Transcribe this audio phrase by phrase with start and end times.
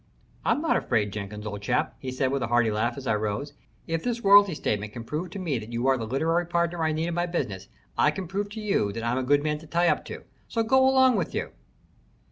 [0.43, 3.13] "I am not afraid, Jenkins, old chap," he said with a hearty laugh as I
[3.13, 3.53] rose.
[3.85, 6.91] "If this royalty statement can prove to me that you are the literary partner I
[6.91, 7.67] need in my business,
[7.99, 10.63] I can prove to you that I'm a good man to tie up to so
[10.63, 11.51] go along with you."